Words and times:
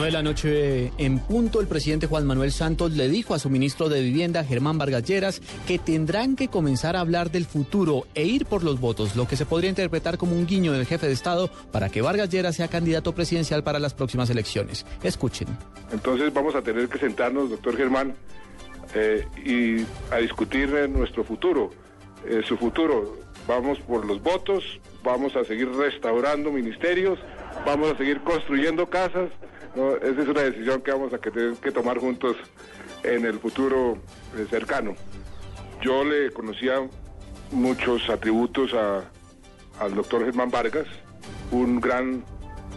9 0.00 0.12
de 0.12 0.16
la 0.16 0.22
noche 0.22 0.92
en 0.96 1.18
punto, 1.18 1.60
el 1.60 1.66
presidente 1.66 2.06
Juan 2.06 2.26
Manuel 2.26 2.52
Santos 2.52 2.92
le 2.92 3.10
dijo 3.10 3.34
a 3.34 3.38
su 3.38 3.50
ministro 3.50 3.90
de 3.90 4.00
Vivienda, 4.00 4.42
Germán 4.44 4.78
Vargas 4.78 5.04
Lleras, 5.04 5.42
que 5.66 5.78
tendrán 5.78 6.36
que 6.36 6.48
comenzar 6.48 6.96
a 6.96 7.00
hablar 7.00 7.30
del 7.30 7.44
futuro 7.44 8.06
e 8.14 8.24
ir 8.24 8.46
por 8.46 8.64
los 8.64 8.80
votos, 8.80 9.14
lo 9.14 9.28
que 9.28 9.36
se 9.36 9.44
podría 9.44 9.68
interpretar 9.68 10.16
como 10.16 10.32
un 10.32 10.46
guiño 10.46 10.72
del 10.72 10.86
jefe 10.86 11.06
de 11.06 11.12
Estado 11.12 11.50
para 11.70 11.90
que 11.90 12.00
Vargas 12.00 12.30
Lleras 12.30 12.56
sea 12.56 12.68
candidato 12.68 13.14
presidencial 13.14 13.62
para 13.62 13.78
las 13.78 13.92
próximas 13.92 14.30
elecciones. 14.30 14.86
Escuchen. 15.02 15.48
Entonces 15.92 16.32
vamos 16.32 16.54
a 16.54 16.62
tener 16.62 16.88
que 16.88 16.98
sentarnos, 16.98 17.50
doctor 17.50 17.76
Germán, 17.76 18.14
eh, 18.94 19.26
y 19.44 19.84
a 20.10 20.16
discutir 20.16 20.70
nuestro 20.88 21.24
futuro, 21.24 21.72
eh, 22.26 22.40
su 22.48 22.56
futuro. 22.56 23.18
Vamos 23.46 23.78
por 23.80 24.06
los 24.06 24.22
votos, 24.22 24.80
vamos 25.02 25.36
a 25.36 25.44
seguir 25.44 25.70
restaurando 25.72 26.50
ministerios, 26.50 27.18
vamos 27.64 27.92
a 27.92 27.96
seguir 27.96 28.20
construyendo 28.20 28.88
casas 28.88 29.30
esa 29.74 30.22
es 30.22 30.28
una 30.28 30.42
decisión 30.42 30.82
que 30.82 30.90
vamos 30.90 31.12
a 31.12 31.18
tener 31.18 31.54
que 31.54 31.70
tomar 31.70 31.98
juntos 31.98 32.36
en 33.04 33.24
el 33.24 33.38
futuro 33.38 33.98
eh, 34.36 34.46
cercano. 34.50 34.94
Yo 35.80 36.04
le 36.04 36.30
conocía 36.32 36.88
muchos 37.52 38.08
atributos 38.10 38.72
al 38.74 39.94
doctor 39.94 40.24
Germán 40.24 40.50
Vargas, 40.50 40.86
un 41.52 41.80
gran 41.80 42.24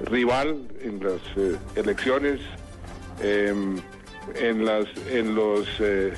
rival 0.00 0.66
en 0.80 1.02
las 1.02 1.20
eh, 1.36 1.56
elecciones, 1.76 2.40
em, 3.22 3.76
en, 4.34 4.64
las, 4.64 4.86
en 5.10 5.34
los 5.34 5.68
eh, 5.80 6.14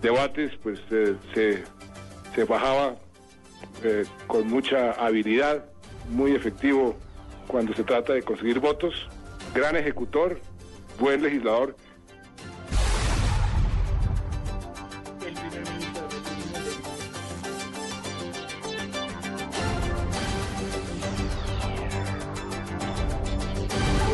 debates, 0.00 0.52
pues 0.62 0.80
se 2.34 2.44
bajaba 2.44 2.96
con 4.26 4.48
mucha 4.48 4.92
habilidad, 4.92 5.64
muy 6.10 6.32
efectivo 6.32 6.96
cuando 7.46 7.74
se 7.74 7.84
trata 7.84 8.12
de 8.12 8.22
conseguir 8.22 8.60
votos 8.60 9.08
gran 9.54 9.76
ejecutor, 9.76 10.40
buen 10.98 11.22
legislador. 11.22 11.76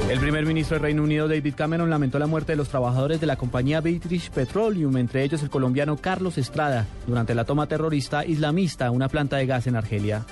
El 0.08 0.20
primer 0.20 0.46
ministro 0.46 0.76
del 0.76 0.82
Reino 0.82 1.02
Unido, 1.02 1.26
David 1.26 1.54
Cameron, 1.56 1.90
lamentó 1.90 2.20
la 2.20 2.28
muerte 2.28 2.52
de 2.52 2.56
los 2.56 2.68
trabajadores 2.68 3.20
de 3.20 3.26
la 3.26 3.34
compañía 3.34 3.80
British 3.80 4.30
Petroleum, 4.30 4.96
entre 4.98 5.24
ellos 5.24 5.42
el 5.42 5.50
colombiano 5.50 5.96
Carlos 5.96 6.38
Estrada, 6.38 6.86
durante 7.08 7.34
la 7.34 7.44
toma 7.44 7.66
terrorista 7.66 8.24
islamista 8.24 8.86
a 8.86 8.92
una 8.92 9.08
planta 9.08 9.36
de 9.36 9.46
gas 9.46 9.66
en 9.66 9.74
Argelia. 9.74 10.24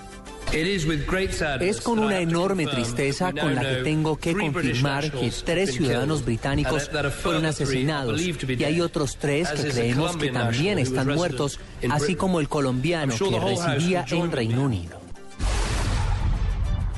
Es 0.53 1.81
con 1.81 1.99
una 1.99 2.21
enorme 2.21 2.67
tristeza 2.67 3.33
con 3.33 3.57
la 3.57 3.63
que 3.63 3.77
tengo 3.83 4.17
que 4.17 4.35
confirmar 4.35 5.11
que 5.11 5.33
tres 5.45 5.75
ciudadanos 5.75 6.25
británicos 6.25 6.89
fueron 7.21 7.45
asesinados 7.45 8.21
y 8.21 8.65
hay 8.65 8.81
otros 8.81 9.17
tres 9.17 9.51
que 9.51 9.71
creemos 9.71 10.17
que 10.17 10.31
también 10.31 10.79
están 10.79 11.09
muertos, 11.09 11.59
así 11.91 12.15
como 12.15 12.39
el 12.39 12.49
colombiano 12.49 13.13
que 13.19 13.41
residía 13.41 14.05
en 14.09 14.31
Reino 14.31 14.63
Unido. 14.63 15.04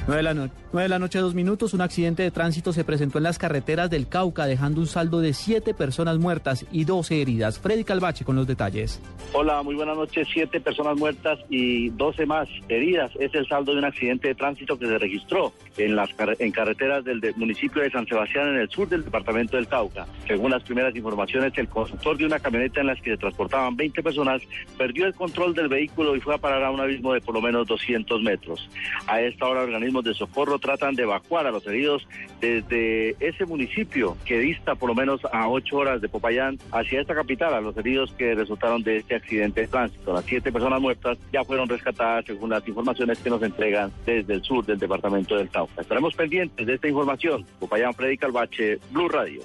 9 0.06 0.18
de, 0.18 0.22
la 0.22 0.50
de 0.82 0.88
la 0.88 0.98
noche, 1.00 1.18
dos 1.18 1.34
minutos, 1.34 1.74
un 1.74 1.80
accidente 1.80 2.22
de 2.22 2.30
tránsito 2.30 2.72
se 2.72 2.84
presentó 2.84 3.18
en 3.18 3.24
las 3.24 3.38
carreteras 3.38 3.90
del 3.90 4.08
Cauca, 4.08 4.46
dejando 4.46 4.80
un 4.80 4.86
saldo 4.86 5.20
de 5.20 5.32
siete 5.32 5.74
personas 5.74 6.18
muertas 6.18 6.64
y 6.70 6.84
12 6.84 7.20
heridas. 7.20 7.58
Freddy 7.58 7.82
Calvache 7.82 8.24
con 8.24 8.36
los 8.36 8.46
detalles. 8.46 9.02
Hola, 9.32 9.64
muy 9.64 9.74
buenas 9.74 9.96
noches. 9.96 10.28
Siete 10.32 10.60
personas 10.60 10.96
muertas 10.96 11.40
y 11.50 11.88
12 11.90 12.24
más 12.24 12.48
heridas. 12.68 13.10
Es 13.18 13.34
el 13.34 13.48
saldo 13.48 13.72
de 13.72 13.78
un 13.78 13.84
accidente 13.84 14.28
de 14.28 14.36
tránsito 14.36 14.78
que 14.78 14.86
se 14.86 14.96
registró 14.96 15.52
en 15.76 15.96
las 15.96 16.10
en 16.38 16.52
carreteras 16.52 17.04
del, 17.04 17.20
municipio 17.34 17.82
de 17.82 17.90
San 17.90 18.06
Sebastián, 18.06 18.48
en 18.50 18.60
el 18.60 18.70
sur 18.70 18.88
del 18.88 19.04
departamento 19.04 19.56
del 19.56 19.66
Cauca. 19.66 20.06
Según 20.28 20.52
las 20.52 20.62
primeras 20.62 20.94
informaciones, 20.94 21.52
el 21.56 21.68
conductor 21.68 22.16
de 22.16 22.26
una 22.26 22.38
camioneta 22.38 22.80
en 22.80 22.86
la 22.86 22.94
que 22.94 23.10
se 23.10 23.16
transportaban 23.16 23.76
20 23.76 24.02
personas 24.04 24.40
perdió 24.78 25.06
el 25.06 25.14
control 25.14 25.52
del 25.52 25.66
vehículo 25.66 26.14
y 26.14 26.20
fue 26.20 26.36
a 26.36 26.38
parar 26.38 26.62
a 26.62 26.70
un 26.70 26.80
abismo 26.80 27.12
de 27.12 27.20
por 27.20 27.34
lo 27.34 27.42
menos 27.42 27.66
200 27.66 28.22
metros. 28.22 28.68
A 29.08 29.20
esta 29.20 29.46
hora, 29.46 29.62
organismos 29.62 29.95
de 30.04 30.14
socorro 30.14 30.58
tratan 30.58 30.94
de 30.94 31.04
evacuar 31.04 31.46
a 31.46 31.50
los 31.50 31.66
heridos 31.66 32.06
desde 32.40 33.16
ese 33.20 33.44
municipio 33.46 34.16
que 34.24 34.38
dista 34.38 34.74
por 34.74 34.88
lo 34.88 34.94
menos 34.94 35.20
a 35.32 35.48
ocho 35.48 35.78
horas 35.78 36.00
de 36.00 36.08
Popayán 36.08 36.58
hacia 36.72 37.00
esta 37.00 37.14
capital, 37.14 37.54
a 37.54 37.60
los 37.60 37.76
heridos 37.76 38.12
que 38.12 38.34
resultaron 38.34 38.82
de 38.82 38.98
este 38.98 39.14
accidente 39.16 39.62
de 39.62 39.68
tránsito. 39.68 40.12
Las 40.12 40.24
siete 40.24 40.52
personas 40.52 40.80
muertas 40.80 41.18
ya 41.32 41.44
fueron 41.44 41.68
rescatadas 41.68 42.24
según 42.26 42.50
las 42.50 42.66
informaciones 42.66 43.18
que 43.18 43.30
nos 43.30 43.42
entregan 43.42 43.92
desde 44.04 44.34
el 44.34 44.42
sur 44.42 44.64
del 44.64 44.78
departamento 44.78 45.36
del 45.36 45.48
Cauca. 45.50 45.82
Estaremos 45.82 46.14
pendientes 46.14 46.66
de 46.66 46.74
esta 46.74 46.88
información. 46.88 47.44
Popayán, 47.58 47.94
Freddy 47.94 48.16
Calvache, 48.16 48.78
Blue 48.90 49.08
Radio. 49.08 49.42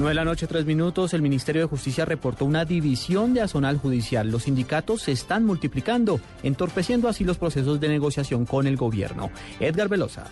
9 0.00 0.12
de 0.12 0.14
la 0.14 0.24
noche, 0.24 0.46
tres 0.46 0.64
minutos. 0.64 1.12
El 1.12 1.20
Ministerio 1.20 1.60
de 1.60 1.68
Justicia 1.68 2.06
reportó 2.06 2.46
una 2.46 2.64
división 2.64 3.34
de 3.34 3.42
azonal 3.42 3.76
judicial. 3.76 4.30
Los 4.30 4.44
sindicatos 4.44 5.02
se 5.02 5.12
están 5.12 5.44
multiplicando, 5.44 6.20
entorpeciendo 6.42 7.06
así 7.06 7.22
los 7.22 7.36
procesos 7.36 7.80
de 7.80 7.88
negociación 7.90 8.46
con 8.46 8.66
el 8.66 8.78
gobierno. 8.78 9.30
Edgar 9.60 9.88
Velosa. 9.88 10.24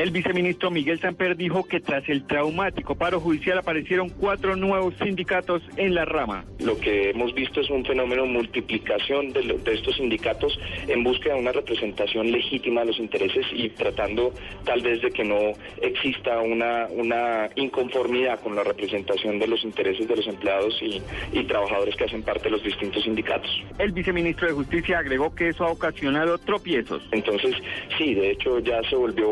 El 0.00 0.12
viceministro 0.12 0.70
Miguel 0.70 0.98
Samper 0.98 1.36
dijo 1.36 1.64
que 1.64 1.78
tras 1.78 2.08
el 2.08 2.26
traumático 2.26 2.94
paro 2.94 3.20
judicial 3.20 3.58
aparecieron 3.58 4.08
cuatro 4.08 4.56
nuevos 4.56 4.94
sindicatos 4.96 5.62
en 5.76 5.94
la 5.94 6.06
rama. 6.06 6.46
Lo 6.58 6.80
que 6.80 7.10
hemos 7.10 7.34
visto 7.34 7.60
es 7.60 7.68
un 7.68 7.84
fenómeno 7.84 8.22
de 8.22 8.28
multiplicación 8.30 9.30
de, 9.34 9.60
estos 9.66 9.96
sindicatos 9.96 10.58
en 10.88 11.04
búsqueda 11.04 11.34
de 11.34 11.40
una 11.40 11.52
representación 11.52 12.32
legítima 12.32 12.80
de 12.80 12.86
los 12.86 12.98
intereses 12.98 13.44
y 13.52 13.68
tratando 13.68 14.32
tal 14.64 14.80
vez 14.80 15.02
de 15.02 15.10
que 15.10 15.22
no 15.22 15.52
exista 15.82 16.40
una, 16.40 16.86
una 16.86 17.50
inconformidad 17.56 18.40
con 18.40 18.56
la 18.56 18.64
representación 18.64 19.38
de 19.38 19.48
los 19.48 19.62
intereses 19.64 20.08
de 20.08 20.16
los 20.16 20.26
empleados 20.26 20.80
y, 20.80 21.02
y 21.38 21.44
trabajadores 21.44 21.94
que 21.96 22.04
hacen 22.04 22.22
parte 22.22 22.44
de 22.44 22.52
los 22.52 22.62
distintos 22.62 23.02
sindicatos. 23.02 23.50
El 23.78 23.92
viceministro 23.92 24.48
de 24.48 24.54
Justicia 24.54 25.00
agregó 25.00 25.34
que 25.34 25.48
eso 25.50 25.64
ha 25.64 25.70
ocasionado 25.70 26.38
tropiezos. 26.38 27.06
Entonces, 27.12 27.54
sí, 27.98 28.14
de 28.14 28.30
hecho 28.30 28.60
ya 28.60 28.80
se 28.88 28.96
volvió 28.96 29.28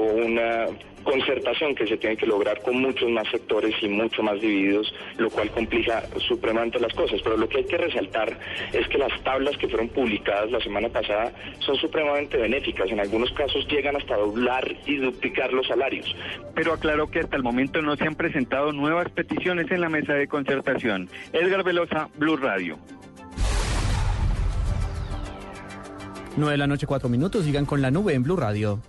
una 0.67 0.79
concertación 1.05 1.75
que 1.75 1.87
se 1.87 1.97
tiene 1.97 2.17
que 2.17 2.27
lograr 2.27 2.61
con 2.63 2.81
muchos 2.81 3.09
más 3.11 3.29
sectores 3.31 3.75
y 3.81 3.89
mucho 3.89 4.23
más 4.23 4.41
divididos, 4.41 4.93
lo 5.17 5.31
cual 5.31 5.51
complica 5.51 6.03
supremamente 6.27 6.79
las 6.79 6.93
cosas. 6.95 7.21
Pero 7.23 7.37
lo 7.37 7.49
que 7.49 7.59
hay 7.59 7.65
que 7.65 7.79
resaltar 7.79 8.39
es 8.73 8.87
que 8.89 8.99
las 8.99 9.23
tablas 9.23 9.57
que 9.57 9.69
fueron 9.69 9.89
publicadas 9.89 10.51
la 10.51 10.61
semana 10.61 10.89
pasada 10.89 11.33
son 11.61 11.77
supremamente 11.77 12.37
benéficas. 12.37 12.91
En 12.91 13.01
algunos 13.01 13.33
casos 13.33 13.67
llegan 13.69 13.97
hasta 13.97 14.17
doblar 14.17 14.77
y 14.87 14.97
duplicar 14.97 15.53
los 15.53 15.67
salarios. 15.67 16.15
Pero 16.55 16.73
aclaró 16.73 17.11
que 17.11 17.21
hasta 17.21 17.37
el 17.37 17.43
momento 17.43 17.81
no 17.83 17.97
se 17.97 18.05
han 18.05 18.15
presentado 18.15 18.73
nuevas 18.73 19.09
peticiones 19.11 19.71
en 19.71 19.81
la 19.81 19.89
mesa 19.89 20.15
de 20.15 20.29
concertación. 20.29 21.09
Edgar 21.33 21.65
Velosa, 21.65 22.09
Blue 22.17 22.37
Radio. 22.37 22.79
9 26.37 26.53
de 26.53 26.59
la 26.59 26.67
noche, 26.67 26.87
4 26.87 27.09
minutos. 27.09 27.45
Sigan 27.45 27.67
con 27.67 27.83
la 27.83 27.91
nube 27.91 28.15
en 28.15 28.23
Blue 28.23 28.37
Radio. 28.37 28.81